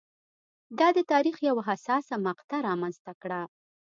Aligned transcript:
دا 0.79 0.87
د 0.97 0.99
تاریخ 1.11 1.35
یوه 1.49 1.61
حساسه 1.69 2.15
مقطعه 2.27 2.59
رامنځته 2.67 3.11
کړه. 3.21 3.41